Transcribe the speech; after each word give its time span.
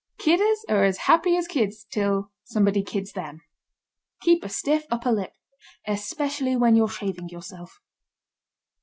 Kidders 0.17 0.65
are 0.67 0.83
as 0.83 0.97
happy 1.05 1.37
as 1.37 1.47
kids 1.47 1.83
till 1.91 2.31
somebody 2.43 2.81
kids 2.81 3.11
them. 3.11 3.41
Keep 4.21 4.43
a 4.43 4.49
stiff 4.49 4.87
upper 4.89 5.11
lip 5.11 5.33
especially 5.85 6.55
when 6.55 6.75
you're 6.75 6.89
shaving 6.89 7.29
yourself. 7.29 7.79